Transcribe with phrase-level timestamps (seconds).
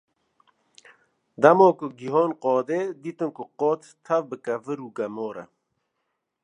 [1.41, 5.45] Dema ku gihan qadê, dîtin ku qad tev bi kevir û gemar e.